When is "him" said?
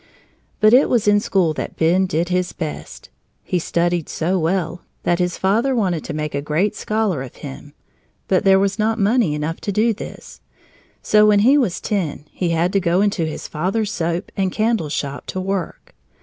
7.45-7.73